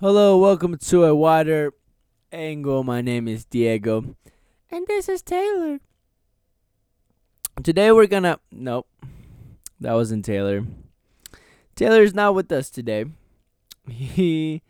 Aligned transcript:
Hello, 0.00 0.38
welcome 0.38 0.78
to 0.78 1.06
a 1.06 1.12
wider 1.12 1.72
angle. 2.30 2.84
My 2.84 3.00
name 3.00 3.26
is 3.26 3.44
Diego, 3.44 4.14
and 4.70 4.86
this 4.86 5.08
is 5.08 5.22
Taylor. 5.22 5.80
Today 7.64 7.90
we're 7.90 8.06
gonna. 8.06 8.38
Nope, 8.52 8.86
that 9.80 9.94
wasn't 9.94 10.24
Taylor. 10.24 10.64
Taylor 11.74 12.00
is 12.02 12.14
not 12.14 12.36
with 12.36 12.52
us 12.52 12.70
today. 12.70 13.06
He 13.90 14.62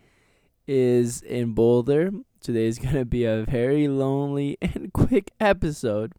is 0.66 1.20
in 1.20 1.52
Boulder. 1.52 2.10
Today 2.40 2.64
is 2.64 2.78
gonna 2.82 3.04
be 3.04 3.26
a 3.26 3.44
very 3.44 3.86
lonely 3.86 4.56
and 4.62 4.90
quick 4.94 5.32
episode 5.38 6.14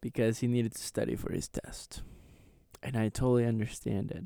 because 0.00 0.38
he 0.38 0.46
needed 0.46 0.76
to 0.76 0.80
study 0.80 1.16
for 1.16 1.32
his 1.32 1.48
test. 1.48 2.02
And 2.80 2.96
I 2.96 3.08
totally 3.08 3.44
understand 3.44 4.12
it. 4.12 4.22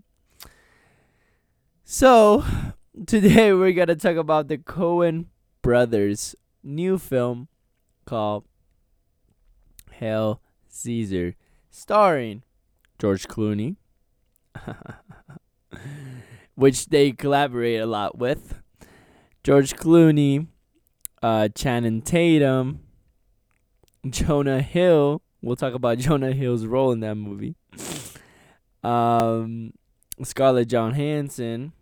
So, 1.89 2.45
today 3.07 3.53
we're 3.53 3.71
going 3.71 3.87
to 3.87 3.95
talk 3.95 4.17
about 4.17 4.49
the 4.49 4.59
Coen 4.59 5.27
brothers' 5.63 6.35
new 6.65 6.99
film 6.99 7.47
called 8.05 8.45
Hail 9.93 10.41
Caesar, 10.67 11.37
starring 11.71 12.43
George 12.99 13.29
Clooney, 13.29 13.77
which 16.57 16.87
they 16.87 17.13
collaborate 17.13 17.81
a 17.81 17.87
lot 17.87 18.19
with. 18.19 18.61
George 19.45 19.75
Clooney, 19.75 20.49
uh, 21.23 21.47
Channing 21.55 22.03
Tatum, 22.03 22.81
Jonah 24.11 24.61
Hill. 24.61 25.23
We'll 25.41 25.55
talk 25.55 25.75
about 25.75 25.99
Jonah 25.99 26.33
Hill's 26.33 26.67
role 26.67 26.91
in 26.91 26.99
that 26.99 27.15
movie. 27.15 27.55
Um, 28.83 29.73
Scarlett 30.25 30.69
Johansson, 30.69 31.73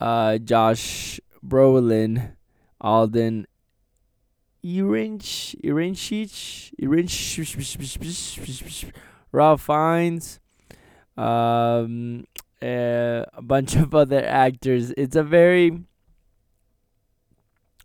uh, 0.00 0.38
Josh 0.38 1.20
Brolin, 1.44 2.32
Alden 2.80 3.46
Ehrenreich, 4.64 5.54
Ehrenreich, 5.62 6.72
Ehrenreich, 6.80 8.92
Ralph 9.32 9.62
Fiennes, 9.62 10.40
um, 11.16 12.24
uh, 12.62 13.24
a 13.32 13.42
bunch 13.42 13.76
of 13.76 13.94
other 13.94 14.24
actors. 14.24 14.92
It's 14.96 15.16
a 15.16 15.22
very, 15.22 15.84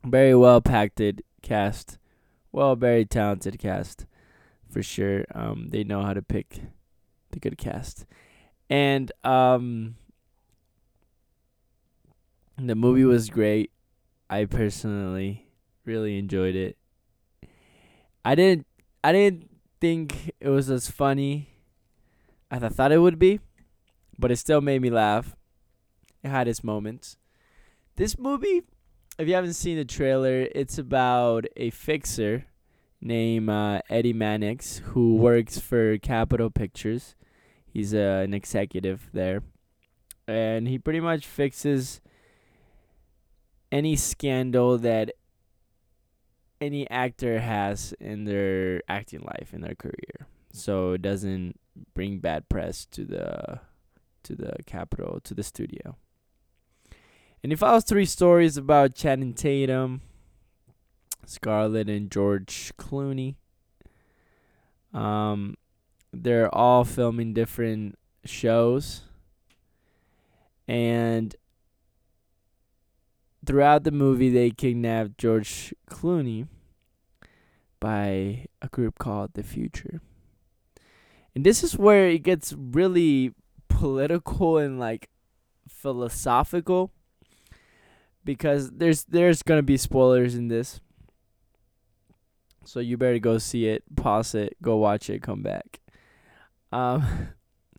very 0.04 0.36
well 0.36 0.62
packed 0.62 1.02
cast. 1.42 1.98
Well, 2.52 2.76
very 2.76 3.06
talented 3.06 3.60
cast, 3.60 4.06
for 4.70 4.84
sure. 4.84 5.26
Um, 5.34 5.70
they 5.70 5.84
know 5.84 6.04
how 6.04 6.14
to 6.14 6.22
pick 6.22 6.62
the 7.32 7.40
good 7.40 7.58
cast, 7.58 8.06
and 8.70 9.12
um, 9.24 9.96
the 12.58 12.76
movie 12.76 13.06
was 13.06 13.30
great. 13.30 13.72
I 14.30 14.46
personally 14.46 15.48
really 15.86 16.18
enjoyed 16.18 16.56
it. 16.56 16.78
I 18.26 18.36
didn't, 18.36 18.66
I 19.04 19.12
didn't 19.12 19.50
think 19.82 20.32
it 20.40 20.50
was 20.50 20.70
as 20.70 20.90
funny 20.90 21.50
as 22.50 22.64
I 22.64 22.70
thought 22.70 22.92
it 22.92 23.00
would 23.00 23.20
be, 23.20 23.40
but 24.18 24.32
it 24.32 24.38
still 24.38 24.62
made 24.62 24.82
me 24.82 24.90
laugh. 24.90 25.36
It 26.24 26.30
had 26.30 26.48
its 26.48 26.64
moments. 26.64 27.18
This 27.96 28.18
movie 28.18 28.64
if 29.20 29.28
you 29.28 29.36
haven't 29.36 29.54
seen 29.54 29.78
the 29.78 29.86
trailer, 29.86 30.48
it's 30.56 30.78
about 30.78 31.46
a 31.56 31.70
fixer 31.70 32.46
named 33.00 33.50
uh, 33.50 33.82
Eddie 33.90 34.14
Mannix 34.14 34.80
who 34.86 35.16
works 35.16 35.60
for 35.60 35.98
Capitol 36.00 36.50
Pictures. 36.50 37.16
He's 37.66 37.94
uh, 37.94 38.22
an 38.24 38.34
executive 38.34 39.10
there, 39.14 39.44
and 40.28 40.68
he 40.68 40.78
pretty 40.78 41.00
much 41.00 41.26
fixes 41.26 42.02
any 43.74 43.96
scandal 43.96 44.78
that 44.78 45.16
any 46.62 46.88
actor 46.92 47.40
has 47.40 47.94
in 48.00 48.24
their 48.24 48.84
acting 48.88 49.22
life 49.22 49.50
in 49.52 49.62
their 49.62 49.74
career. 49.74 50.28
So 50.54 50.92
it 50.92 51.02
doesn't 51.02 51.60
bring 51.96 52.20
bad 52.20 52.48
press 52.48 52.86
to 52.92 53.04
the 53.04 53.60
to 54.22 54.36
the 54.36 54.54
Capitol 54.68 55.20
to 55.24 55.34
the 55.34 55.42
studio. 55.44 55.98
And 57.44 57.52
if 57.52 57.64
I 57.64 57.74
was 57.74 57.84
three 57.84 58.06
stories 58.06 58.56
about 58.56 58.96
Channing 58.96 59.34
Tatum, 59.34 60.02
Scarlett, 61.26 61.90
and 61.90 62.12
George 62.12 62.72
Clooney, 62.78 63.36
um, 64.94 65.56
they're 66.14 66.54
all 66.54 66.86
filming 66.86 67.34
different 67.34 67.98
shows. 68.24 69.02
And 70.68 71.36
throughout 73.46 73.84
the 73.84 73.92
movie, 73.92 74.30
they 74.30 74.52
kidnapped 74.52 75.18
George 75.18 75.74
Clooney 75.90 76.48
by 77.80 78.46
a 78.62 78.68
group 78.70 79.00
called 79.00 79.34
The 79.34 79.44
Future. 79.44 80.02
And 81.36 81.46
this 81.46 81.64
is 81.64 81.78
where 81.78 82.08
it 82.08 82.24
gets 82.24 82.54
really 82.54 83.34
political 83.68 84.58
and 84.58 84.80
like 84.80 85.10
philosophical 85.68 86.92
because 88.24 88.70
there's 88.72 89.04
there's 89.06 89.44
gonna 89.44 89.64
be 89.64 89.78
spoilers 89.78 90.36
in 90.36 90.48
this. 90.48 90.80
So 92.66 92.80
you 92.80 92.96
better 92.98 93.20
go 93.20 93.38
see 93.40 93.68
it, 93.68 93.84
pause 93.96 94.36
it, 94.36 94.56
go 94.62 94.78
watch 94.78 95.10
it, 95.10 95.22
come 95.22 95.42
back. 95.42 95.82
Um 96.72 97.30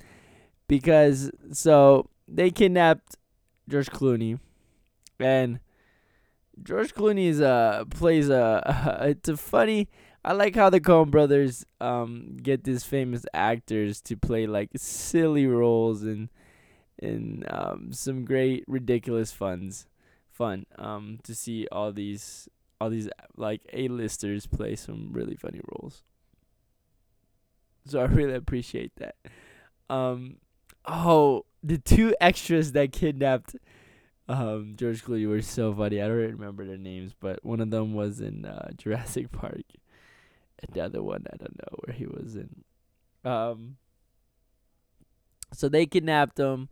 because 0.69 1.31
so 1.53 2.11
they 2.29 2.51
kidnapped 2.51 3.17
George 3.69 3.91
Clooney 3.91 4.39
and 5.19 5.61
George 6.63 6.95
Clooney 6.95 7.27
is 7.27 7.41
uh 7.41 7.85
plays 7.91 8.29
a 8.31 8.99
it's 9.03 9.29
a 9.29 9.37
funny 9.37 9.89
I 10.25 10.33
like 10.33 10.55
how 10.55 10.71
the 10.71 10.81
Coen 10.81 11.11
brothers 11.11 11.67
um 11.81 12.37
get 12.43 12.65
these 12.65 12.85
famous 12.85 13.27
actors 13.35 14.01
to 14.03 14.17
play 14.17 14.47
like 14.47 14.71
silly 14.77 15.47
roles 15.47 16.03
and 16.03 16.29
and 17.01 17.45
um 17.51 17.93
some 17.93 18.25
great 18.25 18.65
ridiculous 18.67 19.33
funs 19.33 19.87
fun 20.31 20.67
um 20.79 21.19
to 21.25 21.35
see 21.35 21.67
all 21.71 21.93
these 21.93 22.49
all 22.81 22.91
these 22.91 23.09
like 23.37 23.63
A-listers 23.73 24.47
play 24.47 24.77
some 24.77 25.09
really 25.13 25.37
funny 25.37 25.61
roles. 25.73 26.03
So 27.87 28.01
I 28.01 28.05
really 28.05 28.35
appreciate 28.35 28.93
that. 28.97 29.17
Um 29.91 30.37
oh, 30.87 31.45
the 31.63 31.79
two 31.79 32.15
extras 32.21 32.73
that 32.73 32.93
kidnapped 32.93 33.57
um 34.29 34.75
George 34.77 35.05
Clooney 35.05 35.29
were 35.29 35.43
so 35.43 35.75
funny. 35.75 36.01
I 36.01 36.09
don't 36.09 36.17
remember 36.17 36.65
their 36.65 36.79
names, 36.79 37.15
but 37.19 37.45
one 37.45 37.61
of 37.61 37.71
them 37.71 37.95
was 37.95 38.21
in 38.21 38.45
uh, 38.45 38.71
Jurassic 38.77 39.31
Park. 39.33 39.65
And 40.61 40.73
the 40.73 40.81
other 40.81 41.03
one 41.03 41.25
I 41.33 41.37
don't 41.37 41.59
know 41.59 41.79
where 41.85 41.97
he 41.97 42.07
was 42.07 42.37
in. 42.37 42.65
Um 43.25 43.77
so 45.53 45.69
they 45.69 45.87
kidnapped 45.87 46.39
him. 46.39 46.69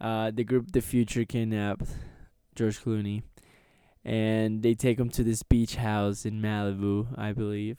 Uh 0.00 0.30
the 0.30 0.44
group 0.44 0.72
the 0.72 0.80
future 0.80 1.24
kidnapped 1.24 1.88
George 2.54 2.82
Clooney, 2.82 3.22
and 4.04 4.62
they 4.62 4.74
take 4.74 4.98
him 4.98 5.10
to 5.10 5.22
this 5.22 5.42
beach 5.42 5.76
house 5.76 6.24
in 6.24 6.40
Malibu, 6.40 7.06
I 7.16 7.32
believe. 7.32 7.76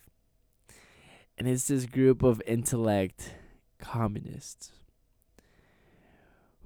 And 1.38 1.48
it's 1.48 1.68
this 1.68 1.86
group 1.86 2.24
of 2.24 2.42
intellect 2.46 3.34
communists 3.80 4.72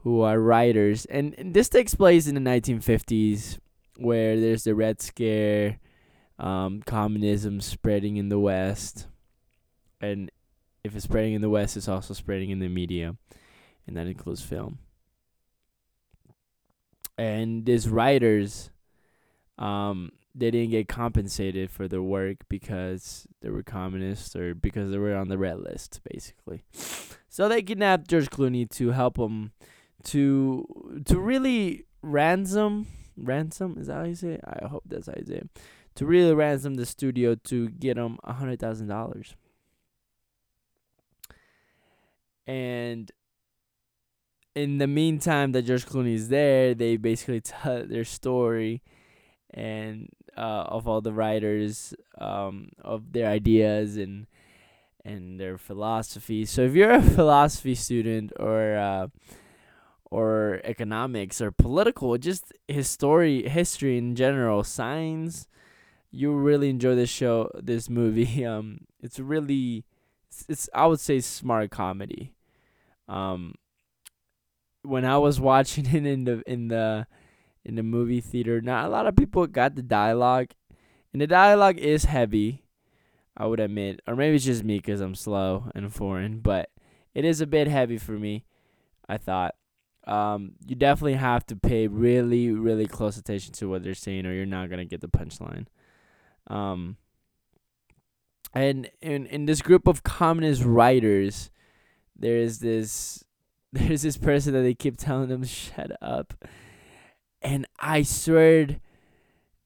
who 0.06 0.22
are 0.22 0.40
writers, 0.40 1.06
and, 1.06 1.36
this 1.40 1.68
takes 1.68 1.96
place 1.96 2.28
in 2.28 2.36
the 2.36 2.42
1950s, 2.42 3.58
where 3.98 4.40
there's 4.40 4.64
the 4.64 4.76
Red 4.76 5.02
Scare, 5.02 5.80
um, 6.38 6.84
communism 6.86 7.60
spreading 7.60 8.18
in 8.18 8.30
the 8.30 8.38
West, 8.38 9.08
and 10.00 10.32
if 10.84 10.96
it's 10.96 11.06
spreading 11.06 11.34
in 11.34 11.42
the 11.42 11.50
West, 11.50 11.76
it's 11.76 11.88
also 11.88 12.14
spreading 12.14 12.52
in 12.52 12.60
the 12.60 12.70
media, 12.70 13.16
and 13.88 13.98
that 13.98 14.06
includes 14.06 14.44
film. 14.44 14.78
And 17.18 17.66
these 17.66 17.90
writers 17.90 18.70
um 19.58 20.12
they 20.38 20.52
didn't 20.52 20.72
get 20.72 20.90
compensated 20.90 21.72
for 21.72 21.88
their 21.88 22.02
work 22.02 22.38
because 22.50 23.26
they 23.42 23.50
were 23.50 23.64
communists 23.64 24.36
or 24.36 24.54
because 24.54 24.92
they 24.92 24.98
were 24.98 25.16
on 25.16 25.30
the 25.30 25.38
red 25.38 25.60
list 25.60 26.02
basically. 26.12 26.66
So 27.30 27.48
they 27.48 27.62
kidnapped 27.62 28.10
george 28.10 28.30
clooney 28.30 28.70
to 28.72 28.92
help 28.92 29.18
him 29.18 29.54
to 30.04 31.04
to 31.06 31.20
really 31.20 31.86
ransom 32.02 32.88
ransom 33.18 33.78
is 33.80 33.88
that 33.88 33.96
how 33.96 34.04
you 34.04 34.16
say 34.16 34.34
it? 34.34 34.42
i 34.46 34.68
hope 34.68 34.84
that's 34.86 35.08
how 35.08 35.14
you 35.18 35.26
say 35.26 35.36
it 35.36 35.50
to 35.96 36.06
really 36.06 36.34
ransom 36.34 36.76
the 36.76 36.86
studio 36.86 37.36
to 37.36 37.70
get 37.70 37.98
him 37.98 38.18
a 38.24 38.34
hundred 38.34 38.60
thousand 38.60 38.88
dollars 38.88 39.36
and 42.48 43.12
in 44.56 44.78
the 44.78 44.88
meantime 44.88 45.52
that 45.52 45.64
George 45.64 45.86
Clooney 45.86 46.14
is 46.14 46.30
there, 46.30 46.74
they 46.74 46.96
basically 46.98 47.42
tell 47.42 47.86
their 47.86 48.06
story 48.06 48.82
and 49.54 50.10
uh, 50.38 50.66
of 50.68 50.88
all 50.88 51.02
the 51.02 51.14
writers 51.14 51.94
um, 52.18 52.70
of 52.82 53.12
their 53.12 53.30
ideas 53.30 53.98
and 53.98 54.28
and 55.04 55.40
their 55.40 55.56
philosophy. 55.56 56.46
So 56.46 56.64
if 56.64 56.74
you're 56.74 56.92
a 56.92 57.02
philosophy 57.20 57.76
student 57.76 58.34
or 58.40 58.76
uh, 58.76 59.08
or 60.12 60.62
economics 60.64 61.42
or 61.42 61.52
political, 61.52 62.18
just 62.18 62.54
history, 62.68 63.48
history 63.48 63.98
in 63.98 64.16
general, 64.16 64.64
science. 64.64 65.48
You 66.12 66.34
really 66.34 66.70
enjoy 66.70 66.96
this 66.96 67.10
show, 67.10 67.52
this 67.56 67.90
movie. 67.90 68.46
Um, 68.46 68.82
it's 69.02 69.20
really, 69.20 69.86
it's, 70.28 70.46
it's 70.48 70.70
I 70.74 70.88
would 70.88 71.00
say 71.00 71.20
smart 71.20 71.72
comedy. 71.72 72.34
Um, 73.08 73.56
when 74.82 75.06
I 75.06 75.18
was 75.18 75.40
watching 75.40 75.86
it 75.94 76.06
in 76.06 76.24
the 76.26 76.44
in 76.46 76.68
the 76.70 77.08
in 77.64 77.76
the 77.76 77.84
movie 77.84 78.22
theater, 78.22 78.62
not 78.62 78.86
a 78.86 78.90
lot 78.90 79.08
of 79.08 79.16
people 79.16 79.46
got 79.48 79.76
the 79.76 79.82
dialogue, 79.82 80.52
and 81.12 81.22
the 81.22 81.28
dialogue 81.28 81.78
is 81.80 82.06
heavy. 82.06 82.64
I 83.38 83.48
would 83.48 83.60
admit, 83.60 84.00
or 84.08 84.16
maybe 84.16 84.38
it's 84.38 84.46
just 84.46 84.64
me 84.64 84.78
because 84.78 85.02
I'm 85.02 85.16
slow 85.16 85.70
and 85.76 85.94
foreign, 85.94 86.40
but 86.40 86.70
it 87.14 87.26
is 87.26 87.42
a 87.42 87.48
bit 87.48 87.68
heavy 87.68 87.98
for 87.98 88.14
me. 88.14 88.46
I 89.10 89.18
thought. 89.18 89.56
Um, 90.08 90.54
you 90.66 90.76
definitely 90.76 91.16
have 91.16 91.46
to 91.48 91.56
pay 91.56 91.88
really, 91.88 92.52
really 92.52 92.88
close 92.88 93.18
attention 93.18 93.54
to 93.54 93.70
what 93.70 93.84
they're 93.84 93.94
saying, 93.94 94.26
or 94.26 94.34
you're 94.34 94.46
not 94.46 94.70
gonna 94.70 94.86
get 94.86 95.02
the 95.02 95.08
punchline. 95.08 95.66
Um, 96.48 96.98
and 98.54 98.90
in 99.02 99.26
in 99.26 99.46
this 99.46 99.62
group 99.62 99.88
of 99.88 100.04
communist 100.04 100.64
writers, 100.64 101.50
there 102.16 102.38
is 102.38 102.60
this 102.60 103.24
there's 103.74 104.04
this 104.04 104.18
person 104.18 104.54
that 104.54 104.62
they 104.62 104.74
keep 104.74 104.98
telling 104.98 105.30
them 105.30 105.44
shut 105.44 105.92
up, 106.02 106.34
and 107.42 107.68
I 107.80 108.04
swear, 108.04 108.80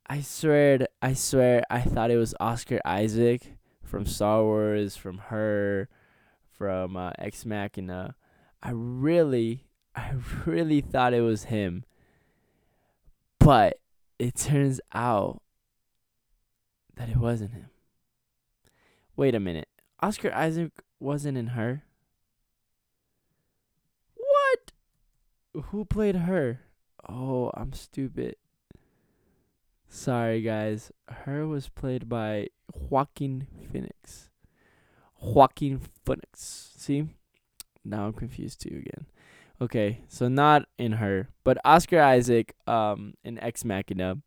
I 0.10 0.22
swear, 0.22 0.88
I 1.02 1.14
swear, 1.14 1.64
I 1.70 1.82
thought 1.82 2.12
it 2.12 2.18
was 2.18 2.34
Oscar 2.40 2.80
Isaac 2.86 3.54
from 3.84 4.06
Star 4.06 4.44
Wars, 4.44 4.96
from 4.96 5.18
her, 5.18 5.90
from 6.52 6.96
uh, 6.96 7.12
Ex 7.18 7.46
Machina. 7.46 8.16
I 8.62 8.72
really, 8.72 9.66
I 10.00 10.14
really 10.46 10.80
thought 10.80 11.14
it 11.14 11.22
was 11.22 11.46
him. 11.46 11.84
But 13.38 13.80
it 14.18 14.36
turns 14.36 14.80
out 14.94 15.42
that 16.96 17.10
it 17.10 17.18
wasn't 17.18 17.52
him. 17.52 17.70
Wait 19.16 19.36
a 19.36 19.40
minute. 19.40 19.68
Oscar 20.02 20.34
Isaac 20.34 20.72
wasn't 21.00 21.38
in 21.38 21.48
her? 21.48 21.84
What? 24.16 24.72
Who 25.66 25.84
played 25.84 26.16
her? 26.16 26.62
Oh, 27.08 27.52
I'm 27.54 27.74
stupid. 27.74 28.36
Sorry, 29.90 30.42
guys. 30.42 30.92
Her 31.10 31.46
was 31.46 31.68
played 31.68 32.08
by 32.08 32.48
Joaquin 32.74 33.48
Phoenix. 33.70 34.30
Joaquin 35.20 35.82
Phoenix. 36.06 36.72
See? 36.78 37.10
Now 37.84 38.06
I'm 38.06 38.14
confused 38.14 38.62
too 38.62 38.84
again. 38.86 39.06
Okay, 39.62 40.02
so 40.08 40.30
not 40.30 40.66
in 40.78 40.94
her, 40.94 41.30
but 41.44 41.58
Oscar 41.66 42.02
Isaac 42.02 42.56
um 42.66 43.14
in 43.24 43.38
Ex 43.40 43.66
Machina. 43.66 44.18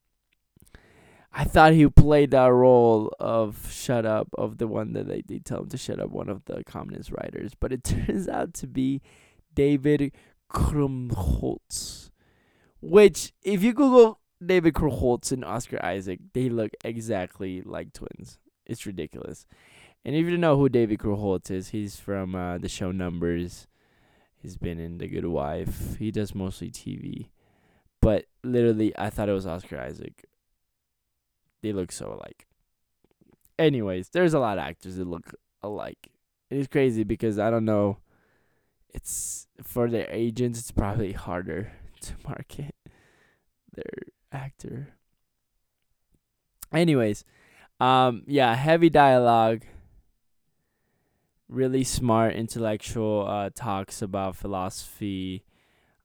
I 1.35 1.45
thought 1.45 1.73
he 1.73 1.89
played 1.89 2.33
that 2.33 2.53
role 2.53 3.11
of 3.19 3.73
shut 3.73 4.05
up 4.05 4.29
of 4.37 4.59
the 4.59 4.69
one 4.69 4.93
that 4.93 5.09
they, 5.09 5.23
they 5.27 5.39
tell 5.39 5.61
him 5.61 5.71
to 5.71 5.79
shut 5.79 5.99
up, 5.99 6.11
one 6.11 6.29
of 6.29 6.45
the 6.45 6.63
communist 6.65 7.11
writers, 7.11 7.53
but 7.59 7.73
it 7.73 7.85
turns 7.85 8.29
out 8.29 8.53
to 8.55 8.67
be 8.67 9.01
David 9.55 10.13
Krumholtz. 10.53 12.11
Which 12.83 13.33
if 13.43 13.63
you 13.63 13.73
Google 13.73 14.21
David 14.45 14.75
Krumholtz 14.75 15.33
and 15.33 15.45
Oscar 15.45 15.83
Isaac, 15.83 16.21
they 16.35 16.51
look 16.51 16.73
exactly 16.85 17.63
like 17.63 17.95
twins. 17.95 18.39
It's 18.67 18.85
ridiculous. 18.85 19.47
And 20.05 20.15
if 20.17 20.25
you 20.25 20.33
don't 20.33 20.41
know 20.41 20.59
who 20.59 20.69
David 20.69 20.99
Krumholtz 20.99 21.51
is, 21.51 21.69
he's 21.69 21.97
from 21.97 22.35
uh, 22.35 22.59
the 22.59 22.69
show 22.69 22.91
Numbers. 22.91 23.69
He's 24.43 24.57
been 24.57 24.81
in 24.81 24.99
The 24.99 25.07
Good 25.07 25.27
Wife. 25.27 25.97
He 25.99 26.11
does 26.11 26.35
mostly 26.35 26.69
TV. 26.69 27.29
But 28.01 28.27
literally, 28.43 28.93
I 28.99 29.09
thought 29.09 29.29
it 29.29 29.33
was 29.33 29.47
Oscar 29.47 29.79
Isaac. 29.79 30.25
They 31.63 31.73
look 31.73 31.93
so 31.93 32.13
alike. 32.13 32.47
Anyways, 33.57 34.09
there's 34.09 34.35
a 34.35 34.41
lot 34.41 34.59
of 34.59 34.65
actors 34.65 34.97
that 34.97 35.07
look 35.07 35.33
alike. 35.63 36.11
It 36.51 36.59
is 36.59 36.67
crazy 36.67 37.05
because 37.05 37.39
I 37.39 37.51
don't 37.51 37.65
know. 37.65 37.99
It's 38.93 39.47
for 39.63 39.89
their 39.89 40.11
agents. 40.11 40.59
It's 40.59 40.73
probably 40.73 41.13
harder 41.13 41.73
to 42.01 42.13
market 42.27 42.75
their 43.73 43.93
actor. 44.33 44.89
Anyways, 46.73 47.25
um, 47.79 48.25
yeah, 48.27 48.57
heavy 48.57 48.91
dialogue 48.91 49.63
really 51.53 51.85
smart 51.85 52.35
intellectual 52.35 53.27
uh, 53.29 53.51
talks 53.55 54.03
about 54.03 54.37
philosophy, 54.37 55.45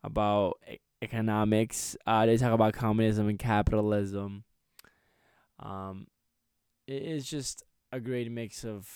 about 0.04 0.60
e- 0.70 0.78
economics. 1.02 1.96
Uh, 2.06 2.26
they 2.26 2.38
talk 2.38 2.54
about 2.54 2.74
communism 2.74 3.30
and 3.30 3.40
capitalism. 3.40 4.44
Um, 5.60 6.08
it 6.86 7.02
is 7.02 7.26
just 7.26 7.64
a 7.92 8.00
great 8.00 8.30
mix 8.32 8.64
of 8.64 8.90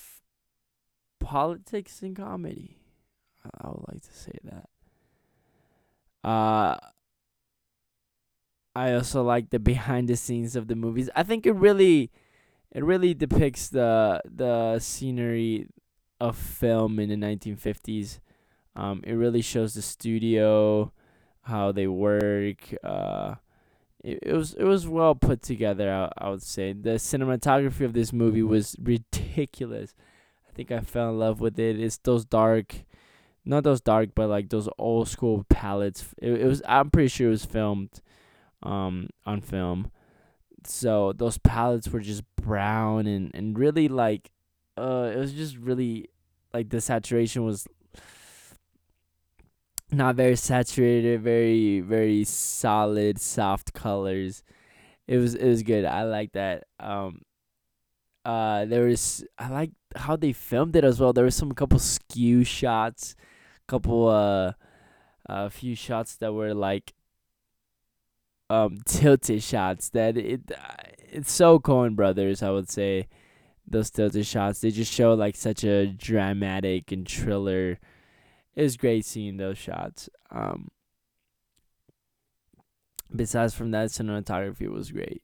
politics 1.20 2.02
and 2.02 2.16
comedy. 2.16 2.78
I, 3.44 3.70
would 3.70 3.86
like 3.88 4.02
to 4.02 4.14
say 4.14 4.38
that. 4.44 4.70
Uh, 6.24 6.78
I 8.76 8.94
also 8.94 9.24
like 9.24 9.50
the 9.50 9.60
behind 9.60 10.08
the 10.08 10.16
scenes 10.16 10.56
of 10.56 10.68
the 10.68 10.76
movies. 10.76 11.10
I 11.16 11.24
think 11.24 11.46
it 11.46 11.54
really, 11.54 12.12
it 12.72 12.84
really 12.84 13.14
depicts 13.14 13.70
the 13.70 14.22
the 14.26 14.80
scenery 14.80 15.68
of 16.22 16.38
film 16.38 17.00
in 17.00 17.10
the 17.10 17.16
1950s. 17.16 18.20
Um, 18.76 19.02
it 19.04 19.14
really 19.14 19.42
shows 19.42 19.74
the 19.74 19.82
studio, 19.82 20.94
how 21.42 21.72
they 21.72 21.88
work. 21.88 22.74
Uh, 22.84 23.36
it, 24.04 24.20
it 24.22 24.34
was 24.34 24.54
it 24.54 24.64
was 24.64 24.88
well 24.88 25.16
put 25.16 25.42
together. 25.42 25.92
I, 25.92 26.26
I 26.26 26.30
would 26.30 26.44
say 26.44 26.74
the 26.74 26.92
cinematography 26.92 27.82
of 27.82 27.94
this 27.94 28.14
movie 28.14 28.44
was 28.44 28.76
ridiculous. 28.80 29.94
I 30.48 30.54
think 30.54 30.72
I 30.72 30.80
fell 30.80 31.10
in 31.10 31.20
love 31.20 31.42
with 31.42 31.60
it. 31.60 31.80
It's 31.80 31.98
those 31.98 32.24
dark, 32.24 32.76
not 33.44 33.64
those 33.64 33.82
dark, 33.82 34.10
but 34.16 34.30
like 34.30 34.50
those 34.50 34.70
old 34.78 35.08
school 35.10 35.46
palettes. 35.50 36.06
It, 36.22 36.42
it 36.42 36.46
was. 36.46 36.62
I'm 36.68 36.92
pretty 36.92 37.10
sure 37.10 37.28
it 37.28 37.32
was 37.32 37.46
filmed, 37.46 38.00
um, 38.64 39.10
on 39.26 39.42
film. 39.42 39.92
So 40.66 41.14
those 41.14 41.40
palettes 41.40 41.90
were 41.90 42.00
just 42.00 42.24
brown 42.36 43.08
and 43.08 43.32
and 43.34 43.58
really 43.58 43.88
like 43.88 44.30
uh, 44.82 45.12
it 45.14 45.18
was 45.18 45.34
just 45.34 45.58
really 45.58 46.10
like 46.54 46.70
the 46.70 46.82
saturation 46.82 47.46
was 47.46 47.68
not 49.92 50.16
very 50.16 50.36
saturated, 50.36 51.22
very 51.22 51.82
very 51.82 52.24
solid, 52.24 53.20
soft 53.20 53.74
colors. 53.74 54.44
It 55.08 55.18
was 55.18 55.36
it 55.36 55.48
was 55.48 55.64
good. 55.64 55.86
I 55.86 56.04
like 56.04 56.32
that. 56.34 56.64
Um, 56.80 57.22
uh, 58.24 58.66
there 58.66 58.86
was 58.86 59.26
I 59.38 59.50
like 59.50 59.72
how 59.96 60.16
they 60.16 60.34
filmed 60.34 60.76
it 60.76 60.84
as 60.84 61.00
well. 61.00 61.14
There 61.14 61.26
was 61.26 61.36
some 61.36 61.52
couple 61.52 61.80
skew 61.80 62.44
shots, 62.44 63.16
couple 63.68 64.08
uh, 64.08 64.54
a 65.28 65.50
few 65.50 65.76
shots 65.76 66.18
that 66.18 66.34
were 66.34 66.54
like 66.54 66.94
um 68.50 68.80
tilted 68.86 69.42
shots 69.42 69.90
that 69.90 70.18
it 70.18 70.52
it's 71.00 71.32
so 71.32 71.60
Coen 71.60 71.96
Brothers. 71.96 72.42
I 72.42 72.52
would 72.52 72.70
say 72.70 73.08
those 73.68 73.90
tilted 73.90 74.26
shots. 74.26 74.62
They 74.62 74.72
just 74.72 74.92
show 74.92 75.14
like 75.14 75.36
such 75.36 75.64
a 75.64 75.88
dramatic 75.88 76.92
and 76.92 77.08
thriller. 77.08 77.80
It 78.56 78.64
was 78.64 78.78
great 78.78 79.06
seeing 79.06 79.38
those 79.38 79.58
shots. 79.58 80.10
Um, 80.30 80.70
besides 83.16 83.54
from 83.54 83.72
that, 83.72 83.90
cinematography 83.90 84.70
was 84.70 84.92
great. 84.92 85.24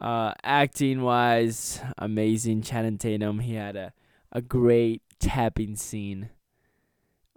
Uh, 0.00 0.32
acting 0.42 1.02
wise, 1.02 1.80
amazing. 1.98 2.62
Channing 2.62 2.98
Tatum, 2.98 3.38
he 3.40 3.54
had 3.54 3.76
a 3.76 3.92
a 4.32 4.42
great 4.42 5.02
tapping 5.20 5.76
scene. 5.76 6.30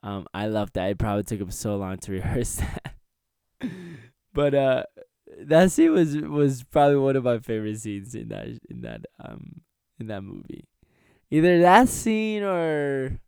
Um, 0.02 0.26
I 0.34 0.48
love 0.48 0.74
that. 0.74 0.90
It 0.90 0.98
probably 0.98 1.24
took 1.24 1.40
him 1.40 1.52
so 1.52 1.78
long 1.78 1.98
to 2.00 2.12
rehearse 2.14 2.56
that. 2.56 2.96
but 4.34 4.54
uh, 4.56 4.84
that 5.40 5.72
scene 5.72 5.92
was 5.92 6.18
was 6.18 6.64
probably 6.64 6.98
one 6.98 7.16
of 7.16 7.24
my 7.24 7.40
favorite 7.40 7.80
scenes 7.80 8.16
in 8.16 8.30
that 8.30 8.48
in 8.70 8.82
that 8.82 9.02
um 9.24 9.62
in 10.00 10.08
that 10.08 10.24
movie. 10.24 10.68
Either 11.30 11.60
that 11.62 11.90
scene 11.90 12.44
or 12.44 13.20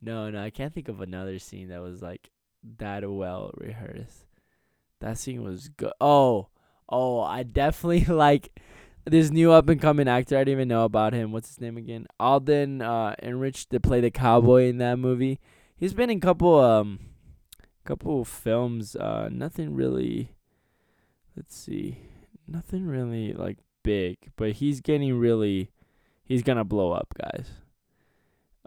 no, 0.00 0.30
no, 0.30 0.42
I 0.42 0.50
can't 0.50 0.72
think 0.72 0.88
of 0.88 1.00
another 1.00 1.38
scene 1.38 1.68
that 1.68 1.82
was 1.82 2.02
like 2.02 2.30
that 2.78 3.08
well 3.08 3.52
rehearsed. 3.56 4.26
That 5.00 5.18
scene 5.18 5.42
was 5.42 5.68
good. 5.68 5.92
Oh, 6.00 6.48
oh, 6.88 7.20
I 7.20 7.42
definitely 7.42 8.04
like 8.14 8.58
this 9.04 9.30
new 9.30 9.52
up 9.52 9.68
and 9.68 9.80
coming 9.80 10.08
actor. 10.08 10.36
I 10.36 10.40
didn't 10.40 10.52
even 10.52 10.68
know 10.68 10.84
about 10.84 11.12
him. 11.12 11.32
What's 11.32 11.48
his 11.48 11.60
name 11.60 11.76
again? 11.76 12.06
Alden 12.18 12.82
uh 12.82 13.14
Ehrenreich 13.22 13.68
to 13.68 13.80
play 13.80 14.00
the 14.00 14.10
cowboy 14.10 14.68
in 14.68 14.78
that 14.78 14.98
movie. 14.98 15.40
He's 15.76 15.94
been 15.94 16.10
in 16.10 16.20
couple 16.20 16.58
um 16.58 16.98
couple 17.84 18.24
films. 18.24 18.96
Uh, 18.96 19.28
nothing 19.30 19.74
really. 19.74 20.34
Let's 21.36 21.56
see, 21.56 21.98
nothing 22.46 22.86
really 22.86 23.32
like 23.32 23.58
big, 23.82 24.18
but 24.36 24.52
he's 24.52 24.80
getting 24.80 25.14
really, 25.14 25.70
he's 26.32 26.42
gonna 26.42 26.64
blow 26.64 26.92
up, 26.92 27.14
guys. 27.20 27.46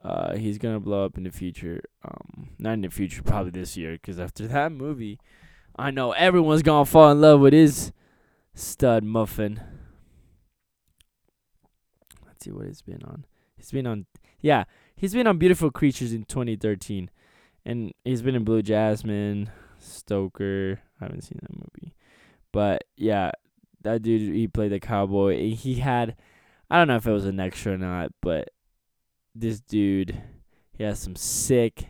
Uh, 0.04 0.38
he's 0.38 0.60
gonna 0.60 0.80
blow 0.80 1.04
up 1.04 1.18
in 1.18 1.24
the 1.24 1.32
future. 1.32 1.82
Um, 2.04 2.50
not 2.60 2.74
in 2.74 2.82
the 2.82 2.90
future, 2.90 3.24
probably 3.24 3.52
this 3.52 3.76
year. 3.76 3.98
Cause 3.98 4.20
after 4.20 4.48
that 4.48 4.72
movie, 4.72 5.20
I 5.76 5.90
know 5.90 6.12
everyone's 6.12 6.62
gonna 6.62 6.86
fall 6.86 7.12
in 7.12 7.22
love 7.22 7.40
with 7.40 7.54
his 7.54 7.92
stud 8.54 9.04
muffin. 9.04 9.60
Let's 12.26 12.46
see 12.46 12.52
what 12.52 12.68
he's 12.68 12.84
been 12.84 13.02
on. 13.04 13.26
He's 13.58 13.72
been 13.72 13.88
on, 13.88 14.06
yeah, 14.42 14.66
he's 14.96 15.14
been 15.14 15.26
on 15.26 15.40
Beautiful 15.40 15.72
Creatures 15.72 16.14
in 16.14 16.26
2013, 16.26 17.10
and 17.66 17.92
he's 18.04 18.22
been 18.22 18.36
in 18.36 18.44
Blue 18.44 18.62
Jasmine, 18.62 19.50
Stoker. 19.80 20.82
I 21.02 21.06
haven't 21.06 21.24
seen 21.24 21.40
that 21.42 21.56
movie, 21.56 21.96
but 22.52 22.84
yeah, 22.96 23.32
that 23.82 24.04
dude 24.04 24.36
he 24.36 24.48
played 24.48 24.72
the 24.72 24.80
cowboy. 24.80 25.56
He 25.56 25.76
had, 25.76 26.16
I 26.70 26.78
don't 26.78 26.88
know 26.88 26.96
if 26.96 27.06
it 27.06 27.12
was 27.12 27.26
an 27.26 27.40
extra 27.40 27.74
or 27.74 27.78
not, 27.78 28.12
but 28.22 28.50
this 29.36 29.60
dude, 29.60 30.22
he 30.72 30.84
has 30.84 31.00
some 31.00 31.16
sick, 31.16 31.90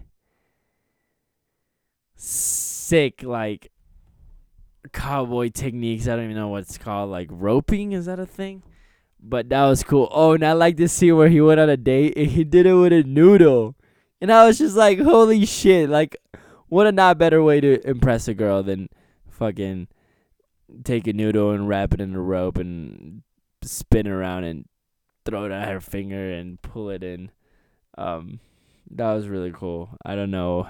sick 2.15 3.23
like 3.23 3.71
cowboy 4.91 5.49
techniques. 5.49 6.07
I 6.07 6.15
don't 6.15 6.25
even 6.25 6.35
know 6.35 6.49
what 6.49 6.63
it's 6.63 6.77
called. 6.77 7.09
Like 7.09 7.29
roping, 7.31 7.93
is 7.93 8.05
that 8.05 8.19
a 8.19 8.25
thing? 8.25 8.63
But 9.19 9.49
that 9.49 9.65
was 9.65 9.83
cool. 9.83 10.09
Oh, 10.11 10.33
and 10.33 10.45
I 10.45 10.53
like 10.53 10.77
to 10.77 10.87
see 10.87 11.11
where 11.11 11.29
he 11.29 11.41
went 11.41 11.59
on 11.59 11.69
a 11.69 11.77
date 11.77 12.13
and 12.17 12.27
he 12.27 12.43
did 12.43 12.65
it 12.65 12.73
with 12.73 12.93
a 12.93 13.03
noodle. 13.03 13.75
And 14.21 14.31
I 14.31 14.45
was 14.45 14.57
just 14.57 14.75
like, 14.75 14.99
holy 14.99 15.45
shit. 15.45 15.89
Like, 15.89 16.17
what 16.67 16.87
a 16.87 16.91
not 16.91 17.17
better 17.17 17.41
way 17.41 17.61
to 17.61 17.87
impress 17.87 18.27
a 18.27 18.33
girl 18.33 18.61
than 18.61 18.89
fucking 19.29 19.87
take 20.83 21.07
a 21.07 21.13
noodle 21.13 21.51
and 21.51 21.67
wrap 21.67 21.93
it 21.93 22.01
in 22.01 22.13
a 22.15 22.21
rope 22.21 22.57
and 22.57 23.23
spin 23.65 24.07
around 24.07 24.43
and 24.43 24.65
throw 25.25 25.45
it 25.45 25.51
at 25.51 25.67
her 25.67 25.81
finger 25.81 26.31
and 26.31 26.61
pull 26.61 26.89
it 26.89 27.03
in. 27.03 27.31
Um, 27.97 28.39
that 28.91 29.13
was 29.13 29.27
really 29.27 29.51
cool. 29.51 29.89
I 30.05 30.15
don't 30.15 30.31
know 30.31 30.67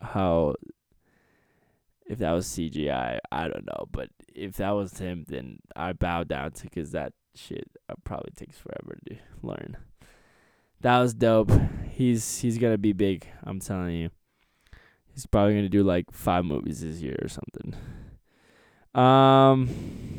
how 0.00 0.54
if 2.06 2.18
that 2.18 2.32
was 2.32 2.46
CGI. 2.46 3.18
I 3.30 3.48
don't 3.48 3.66
know, 3.66 3.86
but 3.90 4.08
if 4.34 4.56
that 4.56 4.70
was 4.70 4.98
him, 4.98 5.24
then 5.28 5.58
I 5.76 5.92
bow 5.92 6.24
down 6.24 6.52
to 6.52 6.64
because 6.64 6.92
that 6.92 7.12
shit 7.34 7.68
uh, 7.88 7.94
probably 8.04 8.32
takes 8.36 8.58
forever 8.58 8.98
to 9.08 9.16
learn. 9.42 9.76
That 10.80 11.00
was 11.00 11.14
dope. 11.14 11.50
He's 11.90 12.38
he's 12.38 12.58
gonna 12.58 12.78
be 12.78 12.92
big. 12.92 13.26
I'm 13.44 13.60
telling 13.60 13.94
you. 13.94 14.10
He's 15.12 15.26
probably 15.26 15.54
gonna 15.54 15.68
do 15.68 15.82
like 15.82 16.12
five 16.12 16.44
movies 16.44 16.80
this 16.80 17.00
year 17.00 17.16
or 17.20 17.28
something. 17.28 17.74
Um. 18.94 20.17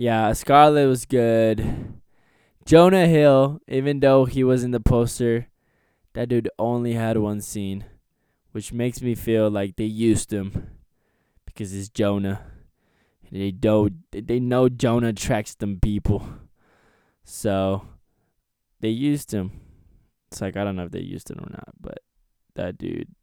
Yeah, 0.00 0.32
Scarlett 0.32 0.88
was 0.88 1.04
good. 1.04 2.00
Jonah 2.64 3.06
Hill, 3.06 3.60
even 3.68 4.00
though 4.00 4.24
he 4.24 4.42
was 4.42 4.64
in 4.64 4.70
the 4.70 4.80
poster, 4.80 5.48
that 6.14 6.30
dude 6.30 6.48
only 6.58 6.94
had 6.94 7.18
one 7.18 7.42
scene, 7.42 7.84
which 8.52 8.72
makes 8.72 9.02
me 9.02 9.14
feel 9.14 9.50
like 9.50 9.76
they 9.76 9.84
used 9.84 10.32
him 10.32 10.70
because 11.44 11.74
it's 11.74 11.90
Jonah. 11.90 12.40
They 13.30 13.52
know 13.62 13.90
they 14.10 14.40
know 14.40 14.70
Jonah 14.70 15.08
attracts 15.08 15.54
them 15.54 15.78
people, 15.78 16.26
so 17.22 17.86
they 18.80 18.88
used 18.88 19.34
him. 19.34 19.60
It's 20.32 20.40
like 20.40 20.56
I 20.56 20.64
don't 20.64 20.76
know 20.76 20.86
if 20.86 20.92
they 20.92 21.00
used 21.00 21.30
him 21.30 21.40
or 21.40 21.50
not, 21.50 21.74
but 21.78 21.98
that 22.54 22.78
dude 22.78 23.14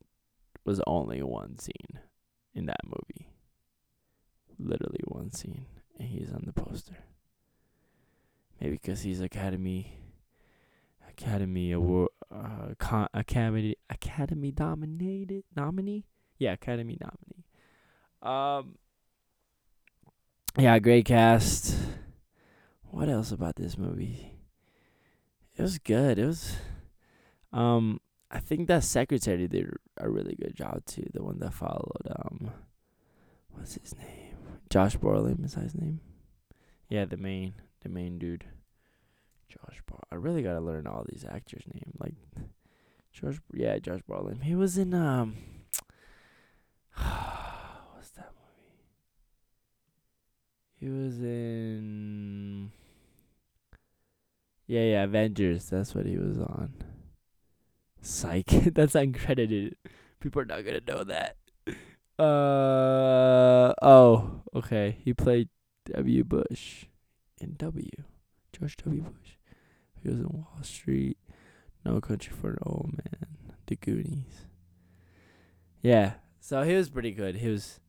was 0.64 0.80
only 0.86 1.24
one 1.24 1.58
scene 1.58 2.02
in 2.54 2.68
that 2.68 2.86
movie. 2.86 3.32
Literally 4.60 5.02
one 5.08 5.32
scene, 5.32 5.66
and 5.98 6.08
he's 6.08 6.32
on 6.32 6.44
the 6.46 6.54
poster. 6.54 6.98
Maybe 8.60 8.74
because 8.74 9.02
he's 9.02 9.22
Academy 9.22 9.98
Academy 11.10 11.72
Award 11.72 12.10
uh, 12.34 12.74
con- 12.78 13.10
Academy 13.14 13.76
Academy 13.90 14.54
nominated 14.58 15.44
nominee. 15.56 16.06
Yeah, 16.38 16.54
Academy 16.54 16.98
nominee. 17.00 17.46
Um 18.22 18.76
yeah, 20.58 20.80
great 20.80 21.06
cast. 21.06 21.76
What 22.90 23.10
else 23.10 23.32
about 23.32 23.58
this 23.58 23.78
movie? 23.78 24.34
It 25.56 25.62
was 25.62 25.78
good. 25.78 26.18
It 26.18 26.26
was 26.26 26.56
um 27.54 28.00
I 28.30 28.40
think 28.40 28.68
that 28.68 28.84
secretary 28.84 29.48
did 29.48 29.70
a 29.98 30.10
really 30.10 30.36
good 30.36 30.56
job 30.56 30.84
too. 30.86 31.06
The 31.14 31.24
one 31.24 31.40
that 31.40 31.54
followed 31.54 32.08
um 32.08 32.52
what's 33.52 33.76
his 33.76 33.96
name? 33.96 34.27
Josh 34.70 34.98
Brolin 34.98 35.46
is 35.46 35.54
his 35.54 35.76
name? 35.76 36.02
Yeah, 36.90 37.06
the 37.06 37.18
main 37.18 37.54
the 37.82 37.90
main 37.90 38.18
dude. 38.18 38.46
Josh 39.50 39.82
Bar 39.88 40.00
I 40.12 40.16
really 40.16 40.42
gotta 40.42 40.60
learn 40.60 40.88
all 40.88 41.06
these 41.08 41.26
actors' 41.28 41.64
name. 41.74 41.94
Like 42.00 42.16
Josh 43.12 43.40
yeah, 43.54 43.80
Josh 43.80 44.02
Brolin. 44.10 44.44
He 44.44 44.56
was 44.56 44.78
in 44.78 44.94
um 44.94 45.36
what's 46.96 48.10
that 48.12 48.32
movie? 48.36 48.78
He 50.80 50.90
was 50.90 51.20
in. 51.20 52.72
Yeah, 54.68 54.82
yeah, 54.82 55.04
Avengers. 55.04 55.70
That's 55.70 55.96
what 55.96 56.06
he 56.06 56.18
was 56.18 56.38
on. 56.40 56.74
Psych. 58.02 58.46
That's 58.74 58.94
uncredited. 58.94 59.74
People 60.20 60.42
are 60.42 60.46
not 60.46 60.66
gonna 60.66 60.82
know 60.86 61.04
that. 61.06 61.38
Uh 62.20 63.74
oh. 63.82 64.42
Okay. 64.58 64.98
He 65.04 65.14
played 65.14 65.50
W. 65.94 66.24
Bush 66.24 66.86
in 67.40 67.54
W. 67.58 67.90
George 68.52 68.76
W. 68.78 69.02
Bush. 69.02 69.36
He 70.02 70.10
was 70.10 70.20
in 70.20 70.28
Wall 70.28 70.58
Street. 70.64 71.18
No 71.86 72.02
Country 72.02 72.34
for 72.34 72.52
an 72.52 72.58
Old 72.64 72.92
Man. 72.94 73.28
The 73.68 73.76
Goonies. 73.76 74.48
Yeah. 75.82 76.14
So 76.40 76.64
he 76.64 76.74
was 76.74 76.90
pretty 76.90 77.12
good. 77.12 77.36
He 77.36 77.50
was 77.50 77.80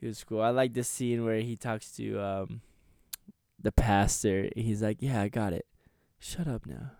he 0.00 0.06
was 0.06 0.24
cool. 0.24 0.42
I 0.42 0.50
like 0.50 0.74
the 0.74 0.82
scene 0.82 1.24
where 1.24 1.40
he 1.40 1.56
talks 1.56 1.92
to 1.92 2.20
um 2.20 2.60
the 3.62 3.72
pastor. 3.72 4.50
He's 4.56 4.82
like, 4.82 4.98
"Yeah, 5.00 5.22
I 5.22 5.28
got 5.28 5.52
it. 5.52 5.66
Shut 6.18 6.48
up 6.48 6.66
now." 6.66 6.90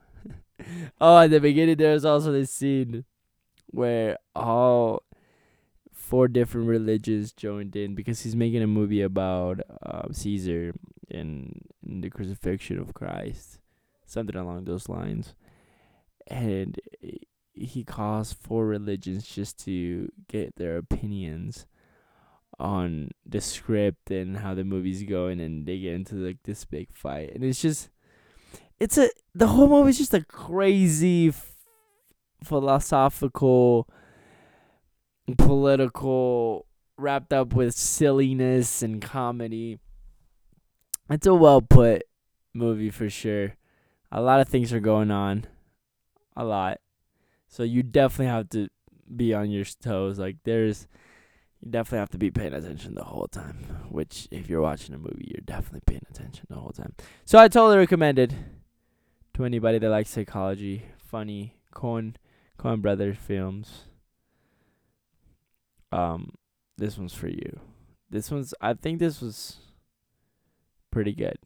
oh, 1.01 1.19
at 1.19 1.31
the 1.31 1.41
beginning 1.41 1.77
there 1.77 1.95
was 1.95 2.05
also 2.05 2.31
this 2.31 2.53
scene 2.53 3.05
where 3.67 4.19
all 4.37 5.03
four 6.05 6.29
different 6.29 6.69
religions 6.69 7.33
joined 7.33 7.75
in 7.75 7.95
because 7.95 8.21
he's 8.21 8.37
making 8.37 8.63
a 8.63 8.67
movie 8.67 9.01
about 9.01 9.61
uh, 9.83 10.03
Caesar 10.13 10.75
and, 11.11 11.63
and 11.87 12.05
the 12.05 12.11
crucifixion 12.11 12.79
of 12.79 12.93
Christ, 12.93 13.59
something 14.05 14.37
along 14.37 14.65
those 14.65 14.89
lines, 14.89 15.35
and 16.27 16.79
he 17.55 17.85
calls 17.85 18.35
four 18.35 18.67
religions 18.67 19.27
just 19.27 19.59
to 19.65 20.11
get 20.29 20.57
their 20.57 20.77
opinions 20.77 21.67
on 22.59 23.11
the 23.25 23.41
script 23.41 24.11
and 24.11 24.37
how 24.39 24.55
the 24.55 24.65
movie's 24.65 25.03
going 25.05 25.41
and 25.41 25.67
they 25.67 25.79
get 25.79 25.95
into 25.95 26.17
like 26.17 26.43
this 26.45 26.65
big 26.67 26.93
fight. 26.93 27.33
And 27.35 27.43
it's 27.43 27.63
just 27.63 27.89
it's 28.79 28.99
a 28.99 29.09
the 29.35 29.47
whole 29.47 29.69
movie 29.69 29.91
is 29.91 29.99
just 29.99 30.15
a 30.15 30.23
crazy 30.25 31.29
f- 31.29 31.55
philosophical 32.43 33.89
political 35.39 36.67
wrapped 36.97 37.33
up 37.33 37.55
with 37.55 37.75
silliness 37.75 38.83
and 38.83 39.03
comedy 39.03 39.79
it's 41.11 41.27
a 41.27 41.35
well 41.35 41.61
put 41.61 42.05
movie 42.53 42.91
for 42.91 43.11
sure 43.11 43.57
a 44.13 44.21
lot 44.21 44.41
of 44.41 44.49
things 44.49 44.73
are 44.73 44.81
going 44.81 45.11
on 45.11 45.45
a 46.37 46.45
lot 46.45 46.79
so 47.49 47.63
you 47.63 47.83
definitely 47.83 48.27
have 48.27 48.49
to 48.49 48.69
be 49.17 49.35
on 49.35 49.51
your 49.51 49.65
toes 49.65 50.19
like 50.19 50.37
there's 50.45 50.87
you 51.65 51.71
definitely 51.71 52.01
have 52.01 52.11
to 52.11 52.19
be 52.19 52.31
paying 52.31 52.53
attention 52.53 52.95
the 52.95 53.05
whole 53.05 53.27
time. 53.27 53.57
Which, 53.89 54.29
if 54.31 54.51
you're 54.51 54.61
watching 54.61 54.95
a 54.95 54.99
movie, 54.99 55.33
you're 55.33 55.45
definitely 55.45 55.81
paying 55.87 56.05
attention 56.11 56.47
the 56.51 56.57
whole 56.57 56.73
time. 56.73 56.95
So 57.25 57.39
I 57.39 57.49
totally 57.49 57.79
recommend 57.79 58.19
it 58.19 58.35
to 59.35 59.45
anybody 59.45 59.79
that 59.79 59.89
likes 59.89 60.11
psychology, 60.11 60.85
funny 60.99 61.57
Coen 61.75 62.17
Coen 62.59 62.83
Brothers 62.83 63.17
films. 63.17 63.85
Um, 65.95 66.35
this 66.77 66.99
one's 66.99 67.15
for 67.15 67.29
you. 67.29 67.61
This 68.11 68.31
one's. 68.31 68.53
I 68.61 68.75
think 68.75 68.99
this 68.99 69.21
was 69.21 69.59
pretty 70.91 71.13
good, 71.13 71.39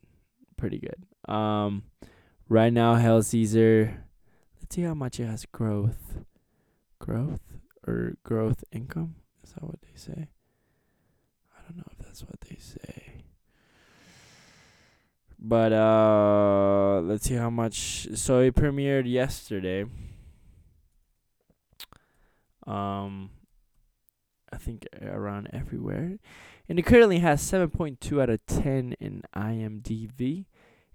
pretty 0.57 0.79
good. 0.79 1.33
Um, 1.33 1.85
right 2.49 2.73
now, 2.73 2.95
Hail 2.95 3.23
Caesar. 3.23 4.05
Let's 4.61 4.75
see 4.75 4.83
how 4.83 4.95
much 4.95 5.21
it 5.21 5.27
has 5.27 5.45
growth, 5.47 6.25
growth 6.99 7.41
or 7.87 8.15
growth 8.23 8.65
income. 8.73 9.17
Is 9.45 9.53
that 9.53 9.65
what 9.65 9.81
they 9.83 9.97
say? 9.97 10.29
I 11.57 11.61
don't 11.67 11.77
know 11.79 11.85
if 11.93 11.99
that's 11.99 12.23
what 12.23 12.41
they 12.43 12.57
say. 12.57 13.25
But 15.39 15.73
uh 15.73 17.01
let's 17.03 17.25
see 17.25 17.35
how 17.35 17.49
much 17.49 18.09
so 18.15 18.41
it 18.41 18.55
premiered 18.57 19.11
yesterday. 19.11 19.85
Um 22.67 23.31
I 24.59 24.65
think 24.65 24.87
around 25.01 25.49
everywhere. 25.53 26.19
And 26.69 26.79
it 26.79 26.83
currently 26.83 27.21
has 27.21 27.41
7.2 27.41 28.21
out 28.21 28.29
of 28.29 28.45
10 28.47 28.95
in 28.99 29.23
IMDb. 29.35 30.47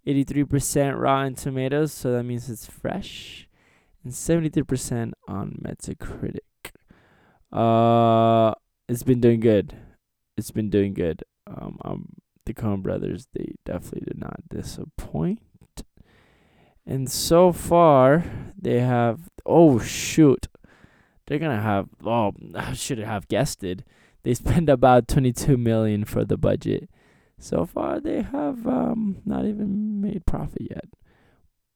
83% 0.06 1.00
Rotten 1.00 1.36
Tomatoes, 1.36 1.94
so 1.94 2.12
that 2.12 2.24
means 2.24 2.50
it's 2.50 2.66
fresh. 2.66 3.48
and 4.04 4.12
73% 4.12 5.14
on 5.30 5.62
Metacritic. 5.64 6.40
Uh, 7.54 8.54
it's 8.90 9.04
been 9.04 9.22
doing 9.22 9.40
good. 9.40 9.78
It's 10.36 10.52
been 10.52 10.70
doing 10.70 10.94
good. 10.94 11.24
Um, 11.48 11.78
um, 11.86 12.10
the 12.46 12.54
Coen 12.54 12.84
Brothers, 12.84 13.28
they 13.34 13.56
definitely 13.64 14.04
did 14.06 14.20
not 14.20 14.42
disappoint. 14.50 15.40
And 16.86 17.10
so 17.10 17.54
far, 17.54 18.26
they 18.60 18.82
have. 18.82 19.30
Oh 19.46 19.80
shoot, 19.80 20.48
they're 21.26 21.40
gonna 21.40 21.62
have. 21.62 21.90
Oh, 22.06 22.34
I 22.56 22.74
should 22.74 23.00
have 23.00 23.28
guessed 23.28 23.64
it. 23.64 23.84
They 24.24 24.34
spend 24.34 24.70
about 24.70 25.08
22 25.08 25.58
million 25.58 26.06
for 26.06 26.24
the 26.24 26.38
budget. 26.38 26.90
So 27.40 27.66
far, 27.66 28.00
they 28.00 28.22
have 28.22 28.66
um 28.68 29.18
not 29.26 29.46
even 29.46 30.02
made 30.02 30.26
profit 30.26 30.62
yet. 30.70 30.86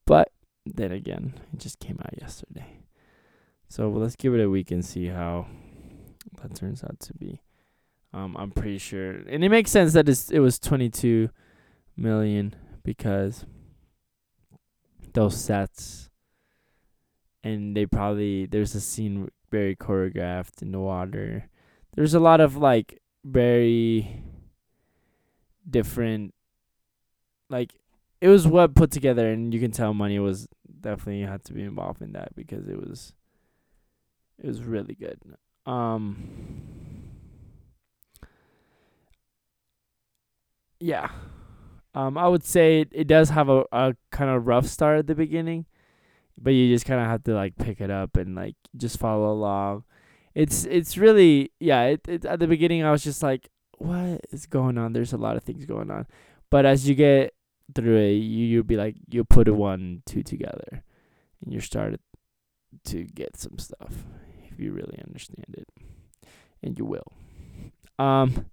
But 0.06 0.32
then 0.64 0.92
again, 0.92 1.34
it 1.52 1.60
just 1.60 1.78
came 1.78 1.98
out 2.00 2.18
yesterday. 2.20 2.80
So 3.68 3.90
let's 3.90 4.16
give 4.16 4.34
it 4.34 4.42
a 4.42 4.48
week 4.48 4.70
and 4.70 4.84
see 4.84 5.06
how 5.06 5.46
that 6.40 6.54
turns 6.54 6.82
out 6.82 6.98
to 7.00 7.14
be. 7.14 7.42
Um, 8.14 8.36
I'm 8.38 8.50
pretty 8.50 8.78
sure, 8.78 9.10
and 9.10 9.44
it 9.44 9.50
makes 9.50 9.70
sense 9.70 9.92
that 9.92 10.08
it's, 10.08 10.30
it 10.30 10.38
was 10.38 10.58
22 10.58 11.28
million 11.94 12.54
because 12.82 13.44
those 15.12 15.36
sets, 15.36 16.08
and 17.44 17.76
they 17.76 17.84
probably 17.84 18.46
there's 18.46 18.74
a 18.74 18.80
scene 18.80 19.28
very 19.50 19.76
choreographed 19.76 20.62
in 20.62 20.72
the 20.72 20.80
water. 20.80 21.48
There's 21.94 22.14
a 22.14 22.20
lot 22.20 22.40
of 22.40 22.56
like 22.56 23.00
very 23.24 24.22
different, 25.68 26.34
like 27.48 27.74
it 28.20 28.28
was 28.28 28.46
well 28.46 28.68
put 28.68 28.90
together, 28.90 29.30
and 29.30 29.52
you 29.52 29.60
can 29.60 29.70
tell 29.70 29.94
money 29.94 30.18
was 30.18 30.48
definitely 30.80 31.22
had 31.22 31.44
to 31.44 31.52
be 31.52 31.62
involved 31.62 32.02
in 32.02 32.12
that 32.12 32.34
because 32.36 32.68
it 32.68 32.78
was 32.78 33.12
it 34.38 34.46
was 34.46 34.62
really 34.62 34.94
good. 34.94 35.18
Um 35.66 36.16
yeah. 40.80 41.10
Um 41.94 42.16
I 42.16 42.28
would 42.28 42.44
say 42.44 42.82
it, 42.82 42.88
it 42.92 43.06
does 43.06 43.30
have 43.30 43.48
a, 43.48 43.64
a 43.72 43.94
kind 44.10 44.30
of 44.30 44.46
rough 44.46 44.66
start 44.66 44.98
at 44.98 45.06
the 45.06 45.14
beginning, 45.14 45.66
but 46.40 46.50
you 46.50 46.72
just 46.72 46.86
kind 46.86 47.00
of 47.00 47.06
have 47.06 47.24
to 47.24 47.34
like 47.34 47.56
pick 47.56 47.80
it 47.80 47.90
up 47.90 48.16
and 48.16 48.34
like 48.34 48.56
just 48.76 48.98
follow 48.98 49.30
along. 49.32 49.84
It's 50.34 50.64
it's 50.64 50.96
really 50.96 51.52
yeah, 51.60 51.84
it, 51.84 52.08
it 52.08 52.24
at 52.24 52.38
the 52.38 52.46
beginning 52.46 52.84
I 52.84 52.90
was 52.90 53.04
just 53.04 53.22
like 53.22 53.50
what 53.78 54.26
is 54.30 54.46
going 54.46 54.76
on? 54.76 54.92
There's 54.92 55.12
a 55.12 55.18
lot 55.18 55.36
of 55.36 55.44
things 55.44 55.64
going 55.64 55.90
on. 55.90 56.06
But 56.50 56.66
as 56.66 56.88
you 56.88 56.94
get 56.94 57.34
through 57.74 57.96
it, 57.96 58.12
you 58.14 58.46
you'll 58.46 58.62
be 58.62 58.76
like 58.76 58.96
you'll 59.08 59.24
put 59.24 59.48
one 59.48 60.02
two 60.06 60.22
together, 60.22 60.84
and 61.42 61.52
you 61.52 61.60
started 61.60 62.00
to 62.84 63.04
get 63.04 63.36
some 63.36 63.58
stuff 63.58 64.04
if 64.50 64.58
you 64.58 64.72
really 64.72 65.00
understand 65.06 65.54
it, 65.56 65.68
and 66.62 66.78
you 66.78 66.84
will. 66.84 67.12
Um, 67.98 68.46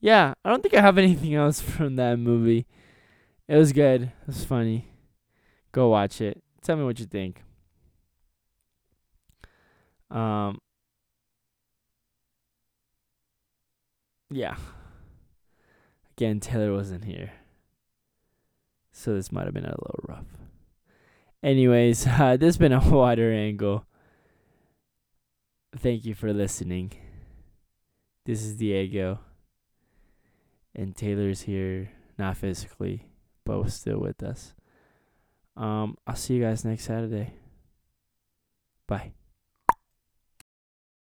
yeah, 0.00 0.34
I 0.44 0.50
don't 0.50 0.62
think 0.62 0.74
I 0.74 0.80
have 0.80 0.98
anything 0.98 1.34
else 1.36 1.60
from 1.60 1.96
that 1.96 2.18
movie. 2.18 2.66
It 3.48 3.56
was 3.56 3.72
good. 3.72 4.02
It 4.02 4.26
was 4.26 4.44
funny. 4.44 4.88
Go 5.72 5.88
watch 5.88 6.20
it. 6.20 6.41
Tell 6.62 6.76
me 6.76 6.84
what 6.84 7.00
you 7.00 7.06
think. 7.06 7.42
Um. 10.10 10.58
Yeah. 14.30 14.56
Again, 16.16 16.40
Taylor 16.40 16.72
wasn't 16.72 17.04
here. 17.04 17.32
So 18.92 19.14
this 19.14 19.32
might 19.32 19.46
have 19.46 19.54
been 19.54 19.64
a 19.64 19.70
little 19.70 20.04
rough. 20.06 20.26
Anyways, 21.42 22.06
uh, 22.06 22.36
this 22.36 22.48
has 22.48 22.58
been 22.58 22.72
a 22.72 22.80
wider 22.90 23.32
angle. 23.32 23.86
Thank 25.76 26.04
you 26.04 26.14
for 26.14 26.32
listening. 26.32 26.92
This 28.24 28.42
is 28.42 28.54
Diego. 28.54 29.20
And 30.74 30.94
Taylor's 30.94 31.42
here, 31.42 31.90
not 32.18 32.36
physically, 32.36 33.08
but 33.44 33.68
still 33.70 33.98
with 33.98 34.22
us. 34.22 34.54
Um, 35.56 35.96
I'll 36.06 36.16
see 36.16 36.34
you 36.34 36.42
guys 36.42 36.64
next 36.64 36.84
Saturday. 36.84 37.34
Bye. 38.86 39.12